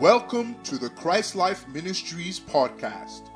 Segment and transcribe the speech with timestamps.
[0.00, 3.28] Welcome to the Christ Life Ministries podcast.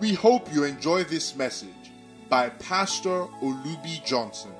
[0.00, 1.92] We hope you enjoy this message
[2.30, 4.52] by Pastor Olubi Johnson.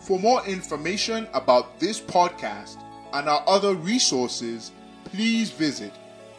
[0.00, 2.76] For more information about this podcast
[3.14, 4.70] and our other resources,
[5.04, 5.94] please visit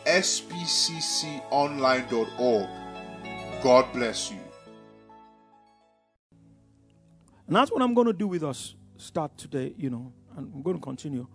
[0.06, 2.70] spcconline.org.
[3.64, 4.38] God bless you.
[7.48, 10.62] And that's what I'm going to do with us start today, you know, and I'm
[10.62, 11.26] going to continue.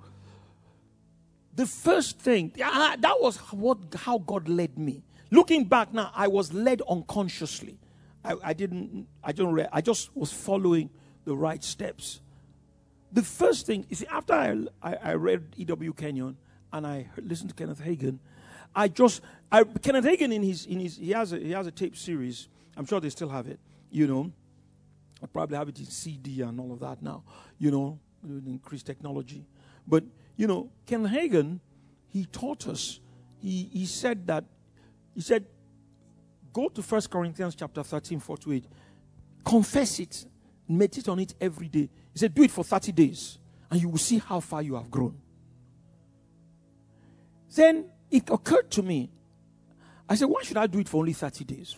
[1.56, 5.04] The first thing, ah, that was what, how God led me.
[5.30, 7.78] Looking back now, I was led unconsciously.
[8.24, 10.90] I, I didn't, I don't, I just was following
[11.24, 12.20] the right steps.
[13.12, 15.92] The first thing, see, after I, I, I read E.W.
[15.92, 16.36] Kenyon
[16.72, 18.18] and I listened to Kenneth Hagin,
[18.74, 21.70] I just, I, Kenneth Hagin in his, in his, he has a, he has a
[21.70, 22.48] tape series.
[22.77, 23.60] I'm sure they still have it,
[23.91, 24.32] you know.
[25.22, 27.22] I probably have it in CD and all of that now,
[27.58, 29.46] you know, with increased technology.
[29.86, 30.05] But
[30.36, 31.60] you know, Ken Hagin,
[32.08, 33.00] he taught us,
[33.38, 34.44] he, he said that,
[35.14, 35.46] he said,
[36.52, 38.64] go to 1 Corinthians chapter 13, 4 to 8.
[39.44, 40.27] Confess it,
[40.68, 41.88] meditate on it every day.
[42.12, 43.38] He said, do it for 30 days,
[43.70, 45.20] and you will see how far you have grown.
[47.55, 49.10] Then it occurred to me,
[50.08, 51.77] I said, why should I do it for only 30 days?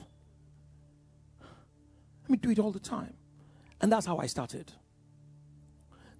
[2.22, 3.14] Let me do it all the time.
[3.80, 4.72] And that's how I started.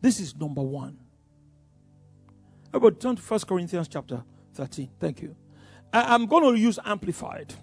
[0.00, 0.98] This is number one.
[2.76, 4.90] About turn to 1 Corinthians chapter 13?
[5.00, 5.34] Thank you.
[5.94, 7.54] I, am going to use amplified.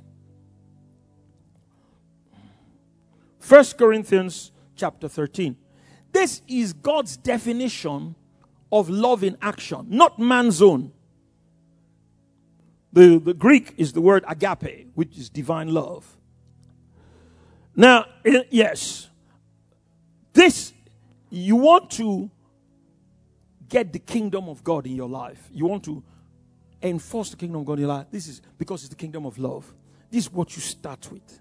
[3.47, 5.55] 1 Corinthians chapter 13.
[6.11, 8.15] This is God's definition
[8.71, 10.91] of love in action, not man's own.
[12.91, 16.17] The, the Greek is the word agape, which is divine love.
[17.75, 18.05] Now,
[18.49, 19.09] yes,
[20.33, 20.73] this,
[21.29, 22.31] you want to
[23.73, 26.03] get the kingdom of God in your life, you want to
[26.83, 29.39] enforce the kingdom of God in your life, this is because it's the kingdom of
[29.39, 29.73] love.
[30.11, 31.39] This is what you start with.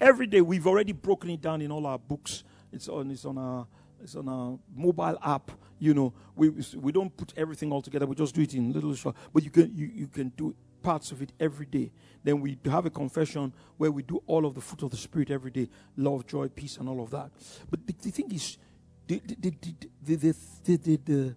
[0.00, 2.42] Every day we've already broken it down in all our books.
[2.72, 3.68] It's on it's on our
[4.02, 5.52] it's on our mobile app.
[5.78, 8.06] You know, we we don't put everything all together.
[8.06, 9.14] We just do it in little short.
[9.32, 11.92] But you can you, you can do parts of it every day.
[12.24, 15.30] Then we have a confession where we do all of the fruit of the spirit
[15.30, 17.30] every day: love, joy, peace, and all of that.
[17.70, 18.58] But the, the thing is,
[19.06, 19.54] the the
[20.02, 21.36] the the, the, the,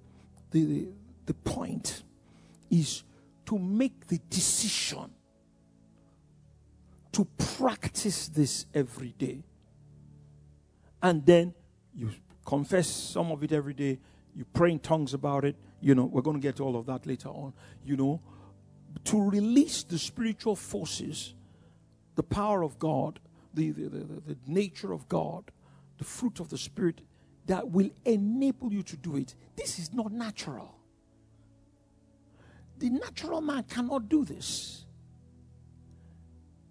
[0.55, 0.87] the,
[1.25, 2.03] the point
[2.69, 3.03] is
[3.45, 5.11] to make the decision
[7.11, 7.25] to
[7.57, 9.43] practice this every day.
[11.01, 11.53] And then
[11.93, 12.11] you
[12.45, 13.99] confess some of it every day,
[14.33, 15.57] you pray in tongues about it.
[15.81, 17.53] You know, we're going to get to all of that later on.
[17.85, 18.21] You know,
[19.03, 21.33] to release the spiritual forces,
[22.15, 23.19] the power of God,
[23.53, 25.51] the, the, the, the nature of God,
[25.97, 27.01] the fruit of the Spirit
[27.47, 29.35] that will enable you to do it.
[29.55, 30.75] This is not natural.
[32.77, 34.85] The natural man cannot do this.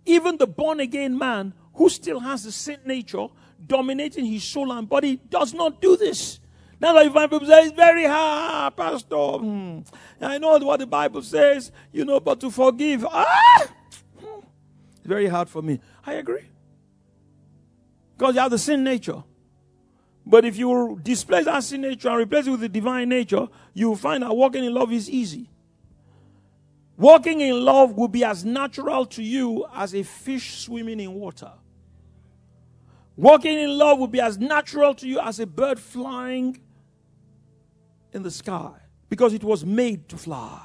[0.06, 3.26] Even the born again man who still has the sin nature
[3.66, 6.40] dominating his soul and body does not do this.
[6.80, 9.16] Now that you find people say it's very hard, Pastor.
[9.16, 9.78] Hmm.
[10.20, 13.66] I know what the Bible says, you know, but to forgive, ah,
[14.18, 14.40] hmm.
[14.98, 15.80] it's very hard for me.
[16.04, 16.44] I agree.
[18.18, 19.22] Because you have the sin nature.
[20.26, 23.88] But if you displace that sin nature and replace it with the divine nature, you
[23.90, 25.50] will find that walking in love is easy.
[26.96, 31.52] Walking in love will be as natural to you as a fish swimming in water.
[33.16, 36.60] Walking in love will be as natural to you as a bird flying
[38.12, 38.72] in the sky
[39.08, 40.60] because it was made to fly.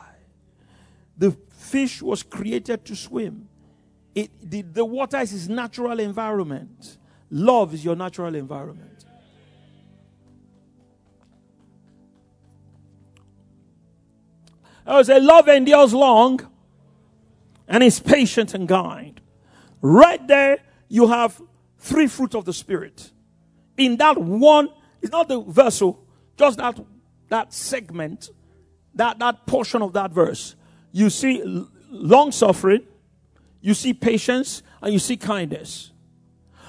[1.18, 3.50] The fish was created to swim.
[4.16, 6.97] It, the, the water is its natural environment.
[7.30, 8.98] Love is your natural environment.
[14.89, 16.39] I say love endures long
[17.67, 19.22] and is patient and kind.
[19.81, 21.40] Right there, you have
[21.78, 23.11] three fruits of the Spirit.
[23.78, 24.69] In that one,
[25.02, 25.81] it's not the verse,
[26.37, 26.79] just that,
[27.29, 28.31] that segment,
[28.96, 30.55] that, that portion of that verse.
[30.91, 31.41] You see
[31.90, 32.81] long suffering,
[33.61, 35.91] you see patience, and you see kindness.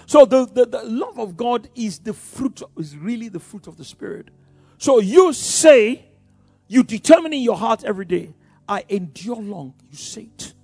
[0.07, 3.77] So the, the, the love of God is the fruit, is really the fruit of
[3.77, 4.29] the Spirit.
[4.77, 6.10] So you say,
[6.71, 8.33] you determine in your heart every day,
[8.69, 9.75] I endure long.
[9.91, 10.55] You say it.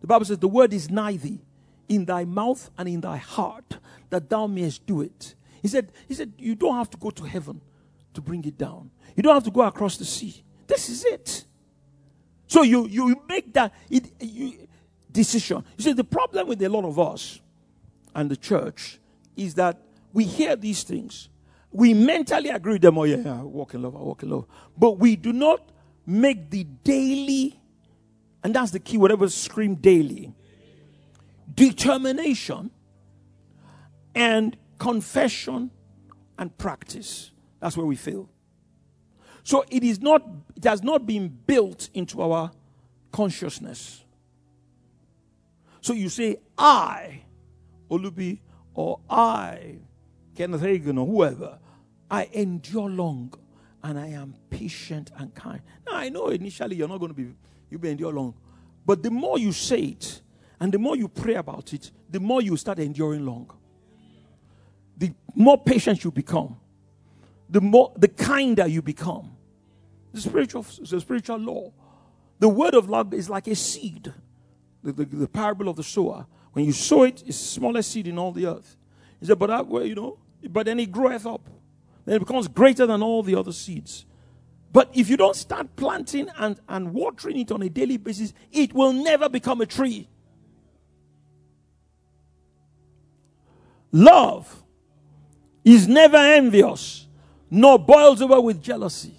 [0.00, 1.40] The Bible says, The word is nigh thee,
[1.88, 3.78] in thy mouth and in thy heart,
[4.10, 5.34] that thou mayest do it.
[5.60, 7.60] He said, He said, You don't have to go to heaven
[8.14, 8.92] to bring it down.
[9.16, 10.44] You don't have to go across the sea.
[10.68, 11.44] This is it.
[12.46, 14.68] So you you make that it, you,
[15.10, 15.64] decision.
[15.76, 17.40] You see, the problem with a lot of us
[18.14, 19.00] and the church
[19.36, 19.82] is that
[20.12, 21.28] we hear these things
[21.70, 24.46] we mentally agree with them, oh, yeah, yeah, walk in love, I walk in love.
[24.76, 25.70] But we do not
[26.06, 27.58] make the daily
[28.42, 30.32] And that's the key, whatever scream daily.
[31.54, 32.70] Determination
[34.14, 35.70] and confession
[36.38, 37.32] and practice.
[37.60, 38.28] That's where we fail.
[39.42, 40.22] So it is not,
[40.56, 42.52] it has not been built into our
[43.12, 44.04] consciousness.
[45.80, 47.22] So you say, I,
[47.90, 48.40] Olubi,
[48.74, 49.78] or I,
[50.38, 51.58] Kenneth Hagin, or whoever,
[52.08, 53.34] I endure long
[53.82, 55.60] and I am patient and kind.
[55.84, 57.34] Now I know initially you're not going to be
[57.68, 58.34] you'll be endure long.
[58.86, 60.22] But the more you say it
[60.60, 63.50] and the more you pray about it, the more you start enduring long.
[64.96, 66.56] The more patient you become,
[67.50, 69.32] the more the kinder you become.
[70.12, 71.72] The spiritual the spiritual law.
[72.38, 74.14] The word of love is like a seed.
[74.84, 76.26] The, the, the parable of the sower.
[76.52, 78.76] When you sow it, it's the smallest seed in all the earth.
[79.18, 80.16] He said, but I, well, you know,
[80.50, 81.48] but then it groweth up.
[82.04, 84.06] Then it becomes greater than all the other seeds.
[84.72, 88.72] But if you don't start planting and, and watering it on a daily basis, it
[88.72, 90.08] will never become a tree.
[93.90, 94.62] Love
[95.64, 97.06] is never envious,
[97.50, 99.18] nor boils over with jealousy.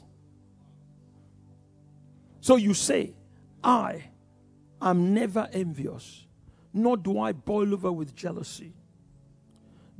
[2.42, 3.14] So you say,
[3.64, 4.06] I
[4.82, 6.26] am never envious,
[6.74, 8.74] nor do I boil over with jealousy.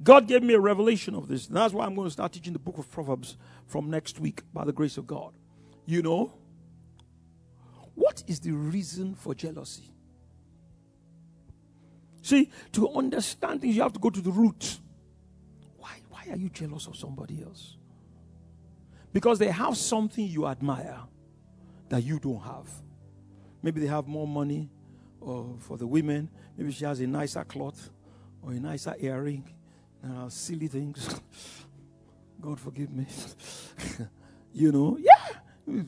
[0.02, 1.48] God gave me a revelation of this.
[1.48, 3.38] And that's why I'm going to start teaching the book of Proverbs
[3.68, 5.34] from next week by the grace of God.
[5.86, 6.34] You know,
[7.96, 9.92] what is the reason for jealousy?
[12.22, 14.80] See, to understand things, you have to go to the root.
[15.78, 17.76] Why, why are you jealous of somebody else?
[19.12, 21.00] Because they have something you admire
[21.90, 22.70] that you don't have.
[23.62, 24.70] Maybe they have more money
[25.20, 26.30] or for the women.
[26.56, 27.90] Maybe she has a nicer cloth
[28.44, 29.50] or a nicer earring
[30.04, 31.22] uh, silly things.
[32.42, 33.06] God forgive me.
[34.54, 35.84] you know, yeah.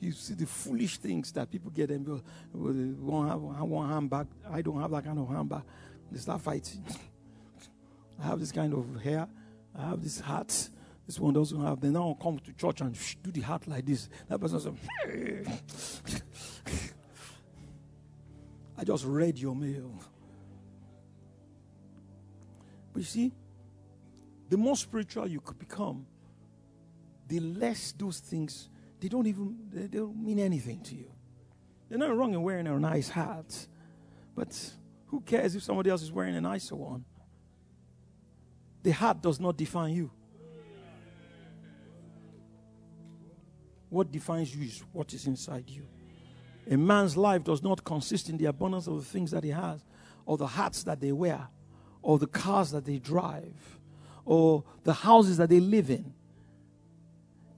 [0.00, 2.20] You see the foolish things that people get them.
[2.52, 4.26] Won't have one handbag.
[4.50, 5.62] I don't have that kind of handbag.
[6.10, 6.84] They start fighting.
[8.20, 9.28] I have this kind of hair.
[9.78, 10.68] I have this hat.
[11.06, 11.80] This one doesn't have.
[11.80, 14.08] They now come to church and do the hat like this.
[14.28, 16.02] That person says.
[18.76, 19.92] I just read your mail.
[22.92, 23.32] But you see,
[24.52, 26.04] the more spiritual you become,
[27.26, 28.68] the less those things,
[29.00, 31.10] they don't even they don't mean anything to you.
[31.88, 33.66] They're not wrong in wearing a nice hat,
[34.36, 34.52] but
[35.06, 37.02] who cares if somebody else is wearing a nicer one?
[38.82, 40.10] The hat does not define you.
[43.88, 45.86] What defines you is what is inside you.
[46.70, 49.82] A man's life does not consist in the abundance of the things that he has,
[50.26, 51.48] or the hats that they wear,
[52.02, 53.78] or the cars that they drive
[54.24, 56.12] or the houses that they live in.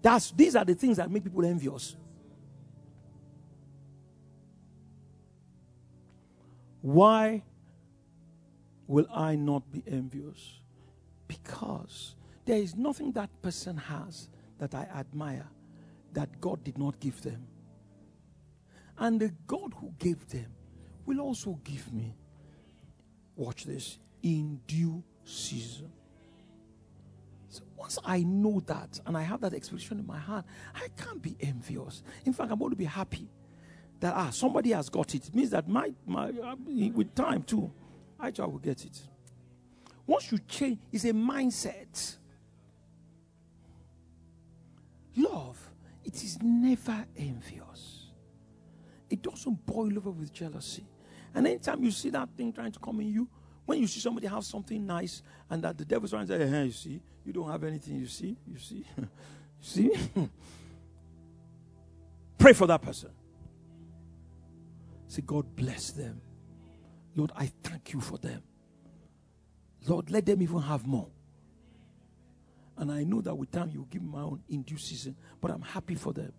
[0.02, 1.96] That's, these are the things that make people envious.
[6.82, 7.42] Why
[8.86, 10.60] will I not be envious?
[11.26, 12.14] Because
[12.44, 14.28] there is nothing that person has
[14.58, 15.48] that I admire
[16.12, 17.46] that God did not give them.
[18.98, 20.52] And the God who gave them
[21.06, 22.14] will also give me,
[23.34, 25.90] watch this, in due season.
[27.76, 30.44] Once I know that and I have that expression in my heart,
[30.74, 32.02] I can't be envious.
[32.24, 33.28] In fact, I'm going to be happy
[34.00, 35.28] that ah somebody has got it.
[35.28, 36.56] It means that my my uh,
[36.94, 37.70] with time too,
[38.18, 39.00] I too will get it.
[40.06, 42.16] Once you change, it's a mindset.
[45.16, 45.70] Love,
[46.04, 48.10] it is never envious.
[49.08, 50.86] It doesn't boil over with jealousy.
[51.34, 53.28] And anytime you see that thing trying to come in you,
[53.66, 56.64] when you see somebody have something nice and that the devil's trying to say, hey,
[56.66, 59.08] you see, you don't have anything, you see, you see, you
[59.60, 59.90] see.
[62.38, 63.10] Pray for that person.
[65.06, 66.20] Say, God bless them.
[67.16, 68.42] Lord, I thank you for them.
[69.86, 71.08] Lord, let them even have more.
[72.76, 75.50] And I know that with time you will give my own in due season, but
[75.50, 76.32] I'm happy for them.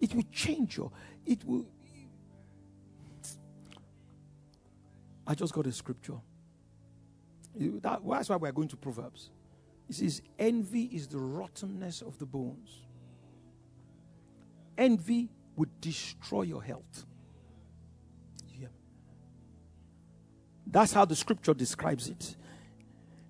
[0.00, 0.92] It will change your,
[1.26, 1.66] it will,
[5.26, 6.18] I just got a scripture.
[7.56, 9.30] That, that's why we're going to Proverbs.
[9.88, 12.80] It says, Envy is the rottenness of the bones.
[14.76, 17.04] Envy would destroy your health.
[18.58, 18.68] Yeah.
[20.66, 22.36] That's how the scripture describes it.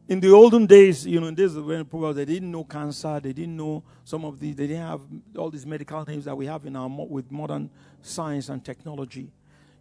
[0.06, 3.32] In the olden days, you know, in days when Proverbs, they didn't know cancer, they
[3.32, 5.00] didn't know some of the, they didn't have
[5.36, 7.70] all these medical names that we have in our with modern
[8.02, 9.32] science and technology.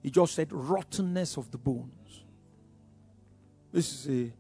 [0.03, 2.25] He just said rottenness of the bones.
[3.71, 4.33] This is a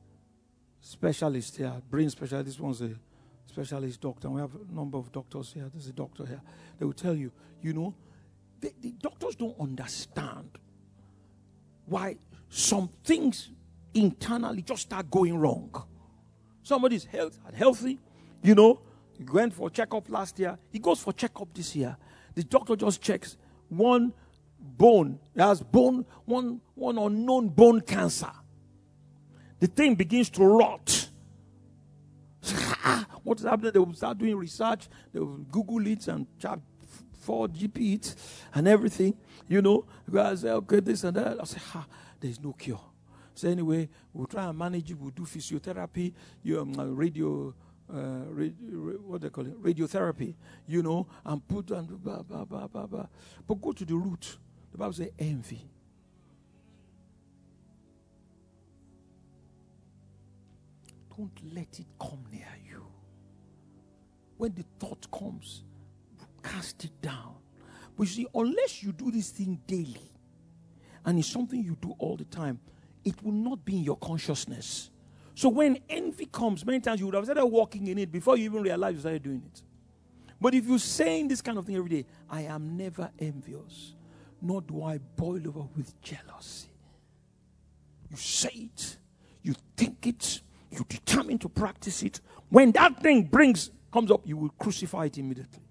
[0.81, 2.45] specialist here, brain specialist.
[2.45, 2.91] This one's a
[3.47, 4.29] specialist doctor.
[4.29, 5.69] We have a number of doctors here.
[5.73, 6.41] There's a doctor here.
[6.77, 7.95] They will tell you, you know,
[8.59, 10.49] the, the doctors don't understand
[11.85, 12.17] why
[12.49, 13.49] some things
[13.93, 15.71] internally just start going wrong.
[16.61, 17.99] Somebody's health healthy,
[18.41, 18.81] you know,
[19.17, 20.57] he went for checkup last year.
[20.71, 21.95] He goes for checkup this year.
[22.35, 23.37] The doctor just checks
[23.69, 24.13] one
[24.77, 25.19] bone.
[25.37, 28.31] Has bone, one, one unknown bone cancer.
[29.59, 31.09] The thing begins to rot.
[33.23, 33.71] what is happening?
[33.71, 34.89] They will start doing research.
[35.13, 36.59] They will Google it and chat
[37.23, 38.15] for GP it
[38.53, 39.15] and everything.
[39.47, 41.39] You know, guys say, okay, this and that.
[41.39, 41.85] I say, ha,
[42.19, 42.79] there is no cure.
[43.35, 44.99] So anyway, we'll try and manage it.
[44.99, 46.13] We'll do physiotherapy,
[46.43, 47.53] you, um, uh, radio,
[47.91, 48.53] uh, radio,
[49.05, 50.35] what they call it, radiotherapy,
[50.67, 53.07] you know, and put and blah, blah, blah, blah, blah.
[53.47, 54.37] But go to the root.
[54.73, 55.69] The Bible says envy.
[61.15, 62.83] Don't let it come near you.
[64.37, 65.63] When the thought comes,
[66.41, 67.35] cast it down.
[67.95, 70.11] But you see, unless you do this thing daily,
[71.05, 72.59] and it's something you do all the time,
[73.05, 74.89] it will not be in your consciousness.
[75.35, 78.45] So when envy comes, many times you would have started walking in it before you
[78.45, 79.61] even realize you started doing it.
[80.41, 83.93] But if you're saying this kind of thing every day, I am never envious,
[84.43, 86.67] nor do I boil over with jealousy.
[88.09, 88.97] You say it,
[89.41, 92.19] you think it, you determine to practice it.
[92.49, 95.63] When that thing brings comes up, you will crucify it immediately.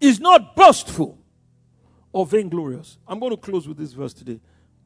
[0.00, 1.18] Is not boastful
[2.12, 2.98] or vainglorious.
[3.06, 4.40] I'm going to close with this verse today.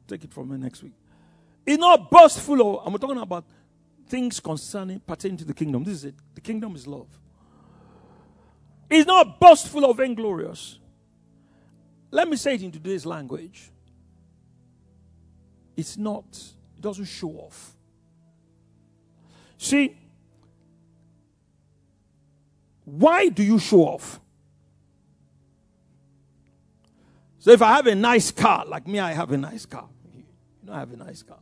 [0.07, 0.93] Take it from me next week.
[1.65, 3.45] Is not boastful or I'm talking about
[4.07, 5.83] things concerning pertaining to the kingdom.
[5.83, 6.15] This is it.
[6.33, 7.07] The kingdom is love.
[8.89, 10.79] Is not boastful or vainglorious.
[12.09, 13.69] Let me say it in today's language.
[15.75, 16.25] It's not,
[16.75, 17.75] it doesn't show off.
[19.57, 19.95] See,
[22.85, 24.19] why do you show off?
[27.39, 29.87] So if I have a nice car, like me, I have a nice car.
[30.15, 30.23] You
[30.63, 31.39] know, I have a nice car.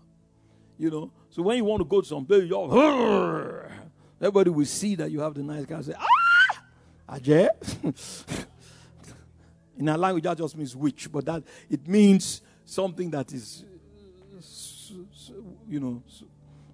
[0.77, 3.71] You know, so when you want to go to some place, you're,
[4.21, 5.77] everybody will see that you have the nice car.
[5.77, 6.24] And say, ah,
[7.07, 7.49] Ajay.
[9.77, 13.65] In our language, that just means which, but that it means something that is,
[15.67, 16.01] you know,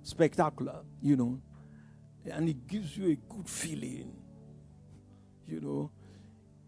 [0.04, 0.82] spectacular.
[1.02, 1.42] You know,
[2.32, 4.14] and it gives you a good feeling.
[5.48, 5.92] You know,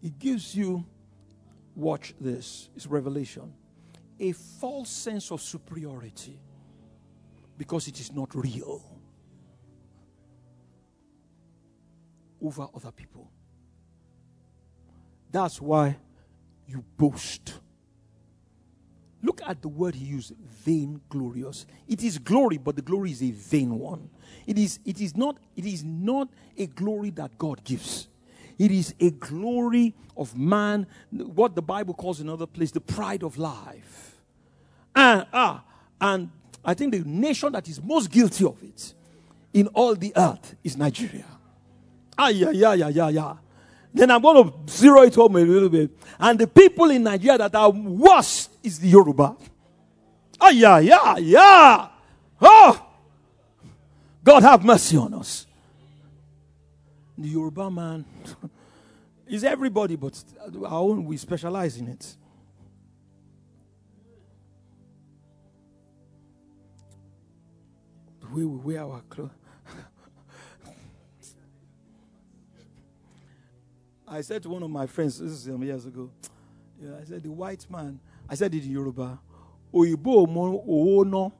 [0.02, 0.84] it gives you
[1.76, 2.68] Watch this.
[2.76, 3.52] It's revelation.
[4.20, 6.38] A false sense of superiority
[7.58, 8.82] because it is not real
[12.40, 13.30] over other people.
[15.34, 15.96] That's why
[16.68, 17.54] you boast.
[19.20, 20.32] Look at the word he used,
[20.64, 21.66] vain glorious.
[21.88, 24.10] It is glory, but the glory is a vain one.
[24.46, 28.06] It is, it is not, it is not a glory that God gives.
[28.60, 33.24] It is a glory of man, what the Bible calls in another place the pride
[33.24, 34.14] of life.
[34.94, 35.64] And, ah,
[36.00, 36.30] and
[36.64, 38.94] I think the nation that is most guilty of it
[39.52, 41.26] in all the earth is Nigeria.
[42.16, 43.34] Ah, yeah, yeah, yeah, yeah, yeah.
[43.94, 45.90] Then I'm going to zero it home a little bit.
[46.18, 49.36] And the people in Nigeria that are worst is the Yoruba.
[50.40, 51.88] Ah, yeah, yeah, yeah.
[52.42, 52.86] Oh,
[54.22, 55.46] God have mercy on us
[57.16, 58.04] the Yoruba man
[59.26, 60.22] is everybody, but
[60.64, 62.16] our own, we specialize in it.
[68.20, 69.30] The way we wear our clothes.
[74.14, 76.08] I said to one of my friends, this is some years ago,
[76.80, 79.18] yeah, I said, the white man, I said it in Yoruba,
[79.74, 81.32] Oyibo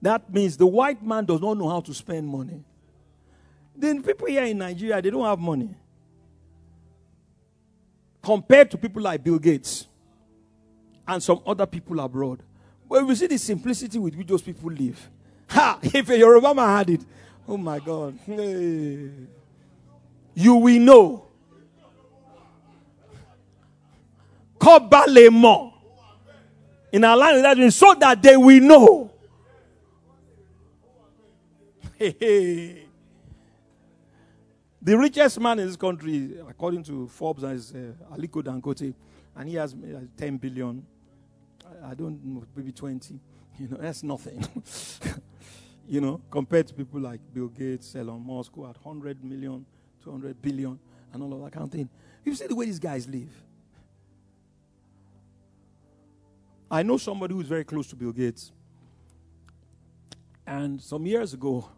[0.00, 2.62] That means the white man does not know how to spend money.
[3.74, 5.74] Then people here in Nigeria, they don't have money.
[8.22, 9.88] Compared to people like Bill Gates
[11.08, 12.40] and some other people abroad.
[12.88, 15.10] But we see the simplicity with which those people live.
[15.48, 15.78] Ha!
[15.82, 17.00] If a Yoruba man had it,
[17.48, 18.16] oh my God.
[18.24, 19.10] Hey.
[20.34, 21.24] You will know.
[24.64, 25.72] Kobalemo.
[26.92, 29.10] In our language, that means so that they will know.
[34.84, 38.92] The richest man in this country, according to Forbes, is uh, Aliko Dangote,
[39.34, 40.84] and he has uh, 10 billion.
[41.64, 43.18] I, I don't know, maybe 20.
[43.58, 44.44] You know, that's nothing.
[45.88, 49.64] you know, compared to people like Bill Gates, Elon Musk, who had 100 million,
[50.02, 50.78] 200 billion,
[51.14, 51.88] and all of that kind of thing.
[52.24, 53.30] You see the way these guys live.
[56.74, 58.50] I know somebody who is very close to Bill Gates.
[60.44, 61.70] And some years ago,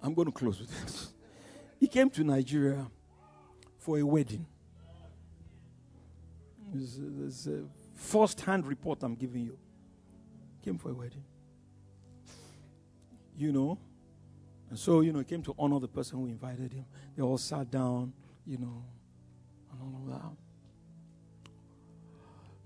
[0.00, 1.08] I'm going to close with this.
[1.80, 2.86] He came to Nigeria
[3.76, 4.46] for a wedding.
[6.72, 9.58] This, a first hand report I'm giving you.
[10.64, 11.24] Came for a wedding.
[13.36, 13.78] You know?
[14.70, 16.86] And so, you know, he came to honor the person who invited him.
[17.16, 18.12] They all sat down,
[18.46, 18.84] you know,
[19.72, 20.43] and all of that.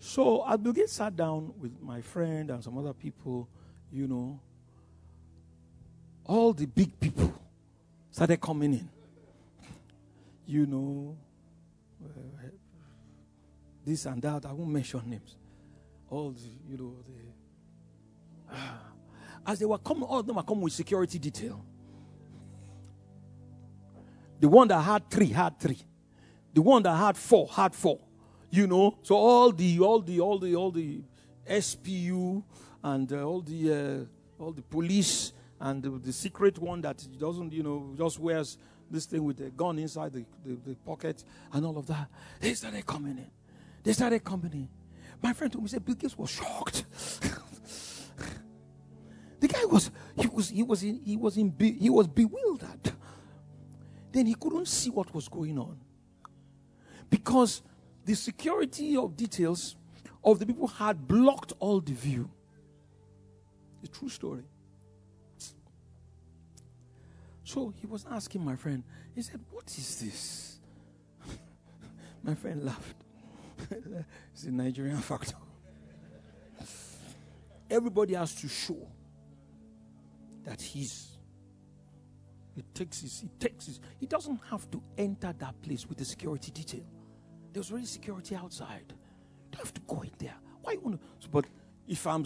[0.09, 3.47] So Abdul sat down with my friend and some other people,
[3.93, 4.41] you know.
[6.25, 7.31] All the big people
[8.11, 8.89] started coming in.
[10.47, 11.15] You know,
[12.03, 12.09] uh,
[13.85, 14.47] this and that.
[14.47, 15.37] I won't mention names.
[16.09, 18.57] All the, you know, the.
[18.57, 18.79] Uh,
[19.47, 21.63] as they were coming, all of them are coming with security detail.
[24.41, 25.83] The one that had three had three.
[26.55, 28.08] The one that had four had four.
[28.51, 31.03] You know, so all the all the all the all the
[31.47, 32.43] SPU
[32.83, 37.53] and uh, all the uh, all the police and the, the, secret one that doesn't,
[37.53, 38.57] you know, just wears
[38.91, 42.09] this thing with the gun inside the, the, the pocket and all of that.
[42.41, 43.31] They started coming in.
[43.83, 44.69] They started coming in.
[45.23, 46.85] My friend told me, said Bill Gates was shocked.
[49.41, 52.93] the guy was he was he was in he was in he was bewildered.
[54.13, 55.79] Then he couldn't see what was going on
[57.11, 57.63] because
[58.09, 59.77] the security of details
[60.25, 62.31] of the people had blocked all the view.
[63.83, 64.45] The true story.
[67.45, 68.83] So he was asking my friend,
[69.15, 70.59] he said, What is this?
[72.23, 73.05] my friend laughed.
[74.33, 75.37] it's a Nigerian factor.
[77.71, 78.89] Everybody has to show
[80.47, 81.19] that he's
[82.57, 86.07] he takes his, he takes his, he doesn't have to enter that place with the
[86.07, 86.87] security detail.
[87.59, 88.85] There's already security outside.
[89.51, 90.37] You have to go in there.
[90.63, 91.29] Why you want to?
[91.29, 91.47] But
[91.89, 92.25] if I'm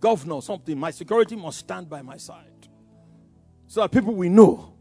[0.00, 2.66] governor or something, my security must stand by my side.
[3.68, 4.74] So that people will know.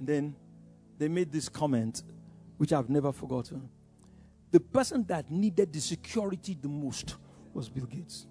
[0.00, 0.34] And then
[0.98, 2.02] they made this comment,
[2.56, 3.68] which I've never forgotten.
[4.50, 7.14] The person that needed the security the most
[7.54, 8.26] was Bill Gates.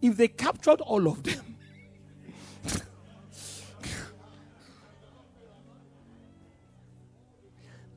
[0.00, 1.56] If they captured all of them,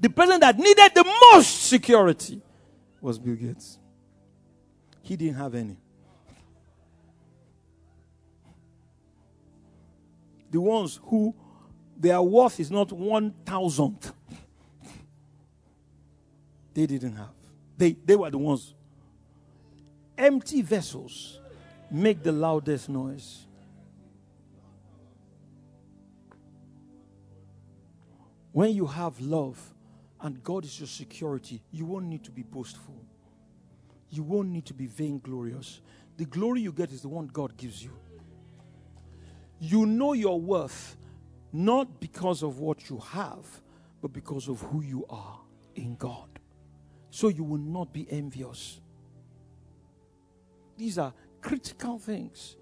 [0.01, 2.41] the person that needed the most security
[2.99, 3.77] was Bill Gates.
[5.03, 5.77] He didn't have any.
[10.49, 11.33] The ones who
[11.95, 14.11] their worth is not one thousandth,
[16.73, 17.29] they didn't have.
[17.77, 18.73] They, they were the ones.
[20.17, 21.39] Empty vessels
[21.91, 23.45] make the loudest noise.
[28.51, 29.59] When you have love,
[30.21, 32.95] and God is your security, you won't need to be boastful.
[34.09, 35.81] You won't need to be vainglorious.
[36.17, 37.97] The glory you get is the one God gives you.
[39.59, 40.97] You know your worth
[41.53, 43.45] not because of what you have,
[44.01, 45.39] but because of who you are
[45.75, 46.39] in God.
[47.09, 48.79] So you will not be envious.
[50.77, 52.55] These are critical things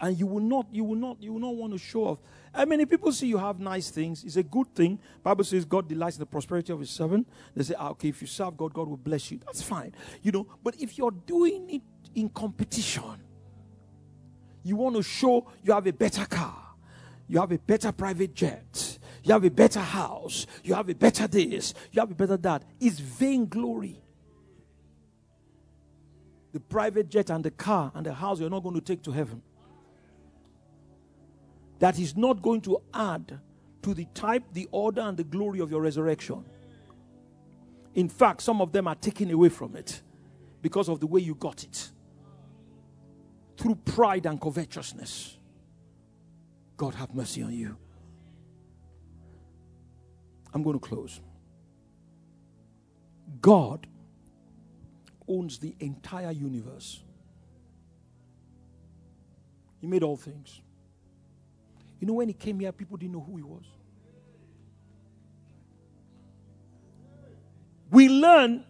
[0.00, 2.18] and you will not you will not you will not want to show off
[2.52, 4.98] I mean, people see you have nice things, it's a good thing.
[5.22, 7.28] Bible says God delights in the prosperity of his servant.
[7.54, 9.38] They say, ah, okay, if you serve God, God will bless you.
[9.44, 9.94] That's fine.
[10.22, 11.82] You know, but if you're doing it
[12.14, 13.22] in competition,
[14.64, 16.56] you want to show you have a better car,
[17.28, 21.28] you have a better private jet, you have a better house, you have a better
[21.28, 22.64] this, you have a better that.
[22.80, 24.02] It's vainglory.
[26.52, 29.12] The private jet and the car and the house you're not going to take to
[29.12, 29.40] heaven
[31.80, 33.40] that is not going to add
[33.82, 36.44] to the type, the order, and the glory of your resurrection.
[37.94, 40.02] In fact, some of them are taken away from it
[40.62, 41.90] because of the way you got it
[43.56, 45.38] through pride and covetousness.
[46.76, 47.76] God have mercy on you.
[50.52, 51.20] I'm going to close.
[53.40, 53.86] God
[55.26, 57.02] owns the entire universe.
[59.80, 60.60] He made all things.
[62.00, 63.64] You know, when he came here, people didn't know who he was.
[67.90, 68.64] We learn,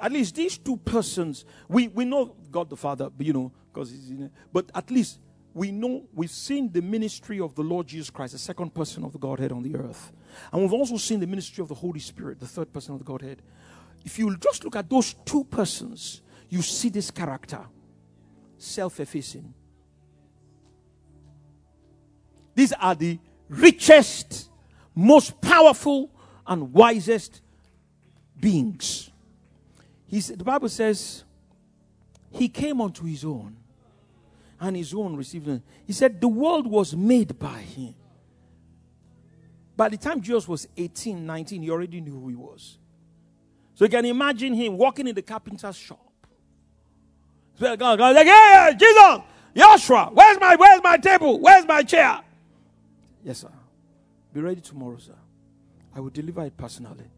[0.00, 4.10] at least these two persons, we, we know God the Father, you know, because he's
[4.10, 5.18] in it, but at least
[5.54, 9.12] we know we've seen the ministry of the Lord Jesus Christ, the second person of
[9.12, 10.12] the Godhead on the earth.
[10.52, 13.04] And we've also seen the ministry of the Holy Spirit, the third person of the
[13.04, 13.42] Godhead.
[14.04, 17.60] If you just look at those two persons, you see this character
[18.58, 19.54] self effacing,
[22.58, 24.50] these are the richest,
[24.92, 26.10] most powerful,
[26.44, 27.40] and wisest
[28.40, 29.10] beings.
[30.08, 31.22] He's, the Bible says,
[32.32, 33.56] He came unto His own,
[34.58, 35.62] and His own received Him.
[35.86, 37.94] He said, The world was made by Him.
[39.76, 42.76] By the time Jesus was 18, 19, he already knew who he was.
[43.76, 46.12] So you can imagine him walking in the carpenter's shop.
[47.60, 49.20] So God, God, like, hey, Jesus,
[49.56, 51.38] Joshua, where's my, where's my table?
[51.38, 52.22] Where's my chair?
[53.22, 53.52] Yes, sir.
[54.32, 55.16] Be ready tomorrow, sir.
[55.94, 57.10] I will deliver it personally.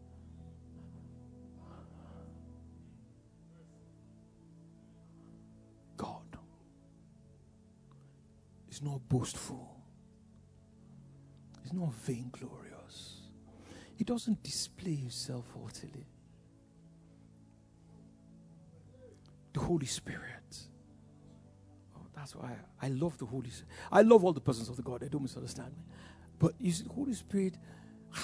[5.97, 6.37] God
[8.69, 9.71] is not boastful.
[11.61, 13.21] He's not vainglorious.
[13.95, 16.07] He doesn't display himself haughtily.
[19.53, 20.57] The Holy Spirit.
[21.95, 23.69] Oh, that's why I, love the Holy Spirit.
[23.91, 25.03] I love all the persons of the God.
[25.03, 25.83] I don't misunderstand me.
[26.41, 27.53] But you see, Holy Spirit,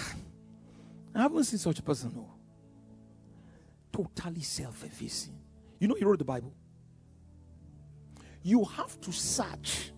[1.14, 2.34] I haven't seen such a person, no.
[3.92, 5.38] Totally self effacing.
[5.80, 6.52] You know, he wrote the Bible.
[8.42, 9.92] You have to search.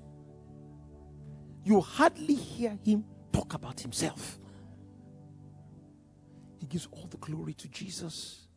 [1.63, 4.37] You hardly hear him talk about himself.
[6.59, 8.47] He gives all the glory to Jesus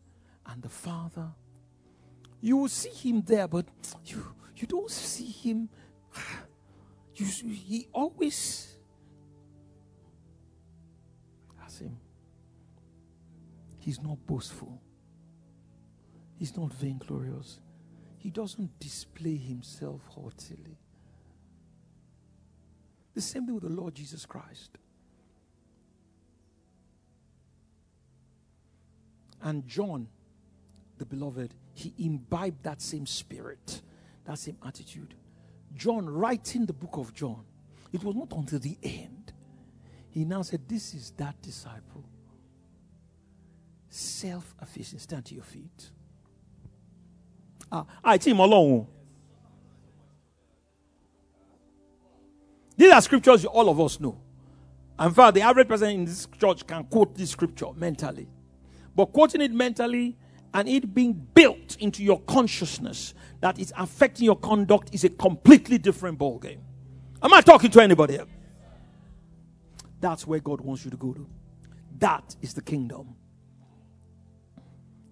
[0.45, 1.29] and the Father.
[2.41, 3.67] You will see him there, but
[4.07, 4.25] you,
[4.57, 5.69] you don't see him.
[7.15, 8.72] You, he always
[13.83, 14.81] He's not boastful.
[16.37, 17.59] He's not vainglorious.
[18.17, 20.79] He doesn't display himself haughtily.
[23.13, 24.79] The same thing with the Lord Jesus Christ.
[29.43, 30.07] And John,
[30.99, 33.83] the beloved, he imbibed that same spirit,
[34.27, 35.15] that same attitude.
[35.75, 37.45] John, writing the book of John,
[37.93, 39.33] it was not until the end.
[40.09, 42.05] He now said, This is that disciple.
[43.95, 44.99] Self effacing.
[44.99, 45.91] Stand to your feet.
[47.71, 48.87] Ah, I team alone.
[52.75, 54.19] These are scriptures you all of us know.
[54.99, 58.29] In fact, the average person in this church can quote this scripture mentally.
[58.97, 60.17] But quoting it mentally
[60.55, 65.77] and it being built into your consciousness that it's affecting your conduct is a completely
[65.77, 66.61] different ballgame.
[67.23, 68.21] Am I talking to anybody?
[70.01, 71.29] That's where God wants you to go to.
[71.99, 73.17] That is the kingdom.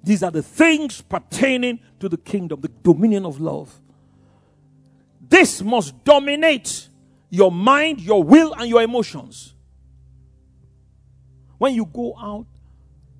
[0.03, 3.81] These are the things pertaining to the kingdom, the dominion of love.
[5.21, 6.89] This must dominate
[7.29, 9.55] your mind, your will, and your emotions.
[11.59, 12.47] When you go out,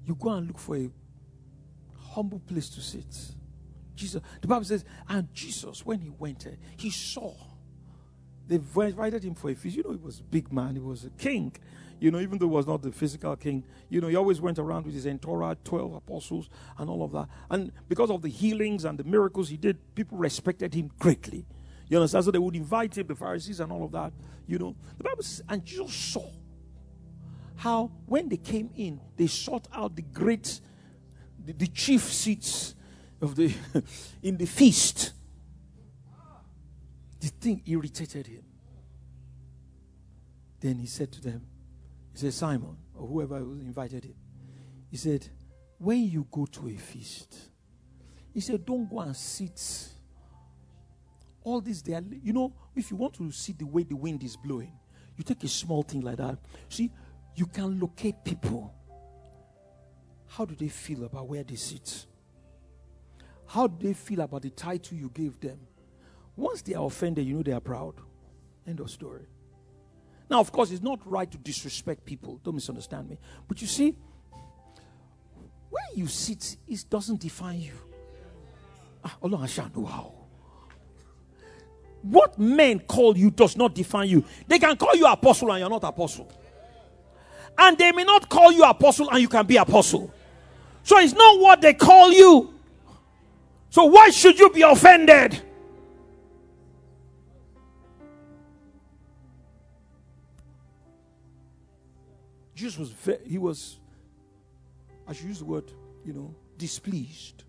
[0.07, 0.91] you go and look for a
[2.13, 3.05] humble place to sit.
[3.95, 7.35] Jesus, the Bible says, and Jesus, when he went he saw.
[8.49, 9.77] They invited him for a feast.
[9.77, 11.53] You know, he was a big man, he was a king.
[12.01, 14.59] You know, even though he was not the physical king, you know, he always went
[14.59, 17.29] around with his entourage, 12 apostles, and all of that.
[17.51, 21.47] And because of the healings and the miracles he did, people respected him greatly.
[21.89, 22.25] You understand?
[22.25, 24.13] So they would invite him, the Pharisees and all of that.
[24.47, 26.27] You know, the Bible says, and Jesus saw
[27.57, 30.61] how when they came in, they sought out the great,
[31.45, 32.75] the, the chief seats
[33.21, 33.53] of the
[34.23, 35.13] in the feast.
[37.21, 38.45] The thing irritated him.
[40.61, 41.50] Then he said to them,
[42.13, 44.17] He said, Simon, or whoever invited him,
[44.91, 45.29] he said,
[45.79, 47.37] When you go to a feast,
[48.33, 49.91] he said, Don't go and sit
[51.43, 52.03] all this there.
[52.23, 54.73] You know, if you want to see the way the wind is blowing,
[55.17, 56.39] you take a small thing like that.
[56.69, 56.91] See,
[57.35, 58.75] you can locate people.
[60.27, 62.07] How do they feel about where they sit?
[63.47, 65.59] How do they feel about the title you gave them?
[66.37, 67.95] Once they are offended, you know they are proud.
[68.67, 69.27] End of story.
[70.31, 72.41] Now, of course, it's not right to disrespect people.
[72.45, 73.19] Don't misunderstand me.
[73.49, 73.97] But you see,
[75.69, 77.73] where you sit it doesn't define you.
[79.05, 80.13] Ah, how.
[82.03, 84.25] What men call you does not define you.
[84.47, 86.31] They can call you apostle and you're not apostle.
[87.59, 90.13] And they may not call you apostle and you can be apostle.
[90.85, 92.55] So it's not what they call you.
[93.71, 95.43] So why should you be offended?
[102.61, 103.81] Jesus was very, he was
[105.11, 105.73] I should use the word,
[106.05, 107.43] you know, displeased.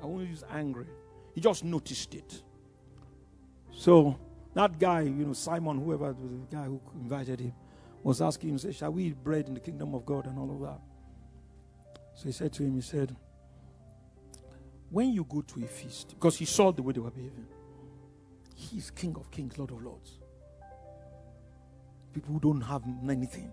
[0.00, 0.86] I won't use angry.
[1.34, 2.42] He just noticed it.
[3.72, 4.16] So
[4.54, 7.52] that guy, you know, Simon, whoever was the guy who invited him,
[8.04, 10.50] was asking him, say, Shall we eat bread in the kingdom of God and all
[10.54, 10.80] of that?
[12.14, 13.16] So he said to him, He said,
[14.90, 17.46] When you go to a feast, because he saw the way they were behaving,
[18.54, 20.20] he's King of Kings, Lord of Lords.
[22.12, 23.50] People who don't have anything.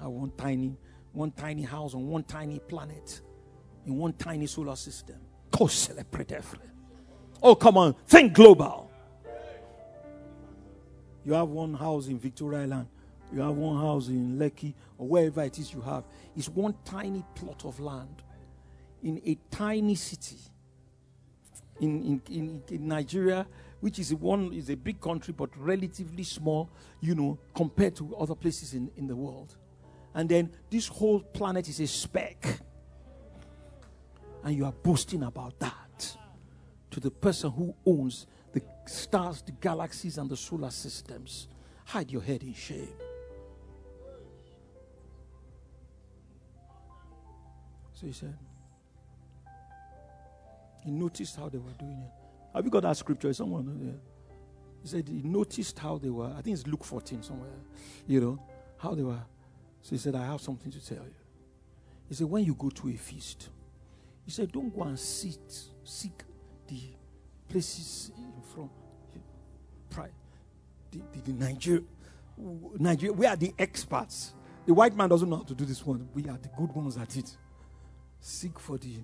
[0.00, 0.76] Have one tiny,
[1.12, 3.20] one tiny house on one tiny planet,
[3.86, 5.16] in one tiny solar system.
[7.42, 7.94] Oh, come on.
[8.06, 8.90] Think global.
[11.24, 12.88] You have one house in Victoria Island,
[13.32, 16.04] you have one house in Lekki or wherever it is you have,
[16.36, 18.22] is one tiny plot of land
[19.02, 20.38] in a tiny city
[21.80, 23.46] in, in, in, in Nigeria,
[23.80, 28.34] which is one is a big country but relatively small, you know, compared to other
[28.34, 29.56] places in, in the world.
[30.14, 32.60] And then this whole planet is a speck.
[34.42, 36.16] And you are boasting about that
[36.90, 41.48] to the person who owns the stars, the galaxies, and the solar systems.
[41.84, 42.88] Hide your head in shame.
[47.92, 48.36] So he said,
[50.82, 52.10] he noticed how they were doing it.
[52.54, 53.32] Have you got that scripture?
[53.32, 54.00] Someone there.
[54.82, 56.32] He said he noticed how they were.
[56.36, 57.50] I think it's Luke 14 somewhere.
[58.06, 58.42] You know,
[58.78, 59.20] how they were.
[59.82, 61.14] So he said, I have something to tell you.
[62.08, 63.48] He said, when you go to a feast,
[64.24, 65.38] he said, don't go and sit,
[65.84, 66.22] seek
[66.66, 66.80] the
[67.48, 68.70] places in front.
[70.92, 71.82] The, the, the Nigeria,
[72.78, 74.34] Nigeria, we are the experts.
[74.66, 76.08] The white man doesn't know how to do this one.
[76.14, 77.36] We are the good ones at it.
[78.20, 78.98] Seek for the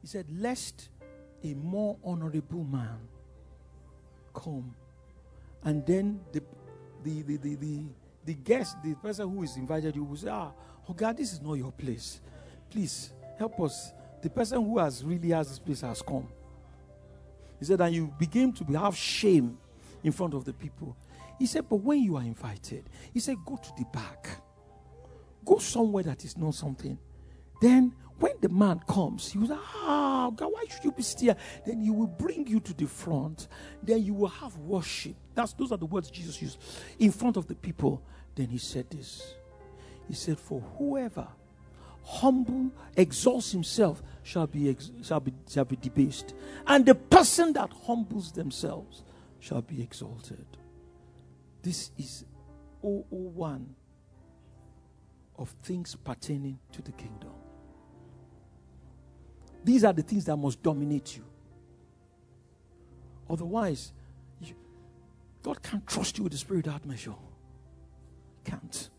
[0.00, 0.88] he said, Lest
[1.44, 2.98] a more honorable man
[4.34, 4.74] come.
[5.64, 6.42] And then the,
[7.04, 7.80] the, the, the, the,
[8.28, 10.52] the guest, the person who is invited you will say, Ah,
[10.86, 12.20] oh God, this is not your place.
[12.68, 13.94] Please help us.
[14.20, 16.28] The person who has really has this place has come.
[17.58, 19.56] He said, and you begin to have shame
[20.04, 20.94] in front of the people.
[21.38, 24.28] He said, but when you are invited, he said, go to the back.
[25.42, 26.98] Go somewhere that is not something.
[27.62, 29.56] Then when the man comes, he was say,
[30.28, 31.36] Ah, God, why should you be still?
[31.66, 33.48] Then he will bring you to the front.
[33.82, 35.14] Then you will have worship.
[35.34, 36.58] That's those are the words Jesus used
[36.98, 38.02] in front of the people.
[38.34, 39.34] Then he said this.
[40.06, 41.26] He said, For whoever
[42.04, 46.34] humble exalts himself shall be, ex- shall be shall be debased.
[46.66, 49.02] And the person that humbles themselves
[49.40, 50.46] shall be exalted.
[51.62, 52.24] This is
[52.82, 53.74] 001
[55.36, 57.37] of things pertaining to the kingdom.
[59.64, 61.24] These are the things that must dominate you.
[63.28, 63.92] Otherwise,
[64.40, 64.54] you,
[65.42, 67.14] God can't trust you with the spirit without measure.
[68.44, 68.90] Can't.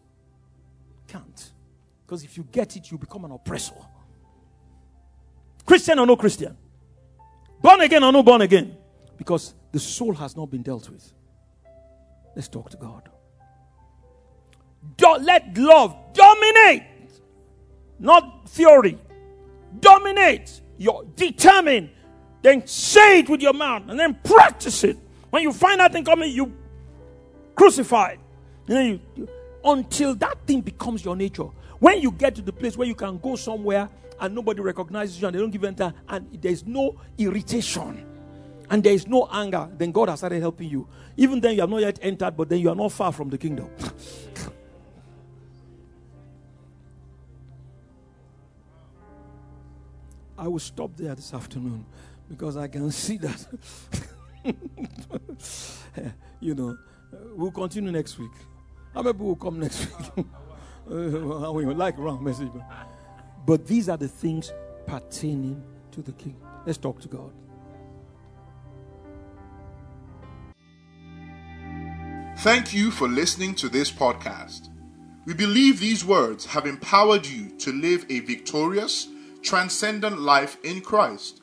[1.08, 1.52] Can't.
[2.06, 3.74] Because if you get it, you become an oppressor.
[5.66, 6.56] Christian or no Christian.
[7.62, 8.78] Born again or no born again.
[9.18, 11.12] Because the soul has not been dealt with.
[12.36, 13.10] Let's talk to God.
[14.98, 16.84] Don't let love dominate,
[18.00, 18.98] not theory
[19.80, 20.62] dominate.
[20.78, 21.90] You're determined.
[22.42, 24.98] Then say it with your mouth and then practice it.
[25.30, 26.54] When you find that thing coming, you
[27.56, 28.20] crucify it.
[28.68, 29.30] And then you, you,
[29.64, 31.48] until that thing becomes your nature.
[31.80, 35.28] When you get to the place where you can go somewhere and nobody recognizes you
[35.28, 38.06] and they don't give you time and there's no irritation
[38.70, 40.88] and there is no anger, then God has started helping you.
[41.18, 43.38] Even then, you have not yet entered, but then you are not far from the
[43.38, 43.70] kingdom.
[50.40, 51.86] I will stop there this afternoon
[52.30, 53.46] because I can see that.
[56.40, 56.78] you know,
[57.36, 58.32] we'll continue next week.
[58.94, 60.26] How many people will come next week?
[60.92, 62.52] uh, we like wrong message.
[63.46, 64.54] But these are the things
[64.88, 66.38] pertaining to the king.
[66.66, 67.32] Let's talk to God.
[72.38, 74.70] Thank you for listening to this podcast.
[75.26, 79.10] We believe these words have empowered you to live a victorious,
[79.42, 81.42] transcendent life in Christ.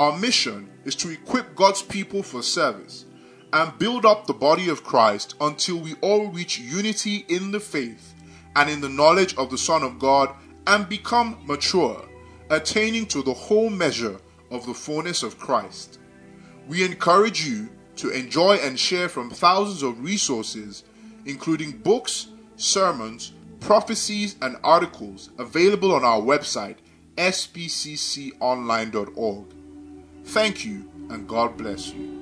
[0.00, 3.04] Our mission is to equip God's people for service
[3.52, 8.14] and build up the body of Christ until we all reach unity in the faith
[8.56, 10.34] and in the knowledge of the Son of God
[10.66, 12.04] and become mature,
[12.50, 14.18] attaining to the whole measure
[14.50, 15.98] of the fullness of Christ.
[16.66, 20.84] We encourage you to enjoy and share from thousands of resources,
[21.24, 26.76] including books, sermons, prophecies, and articles available on our website
[27.18, 29.44] spcconline.org.
[30.24, 32.17] Thank you and God bless you.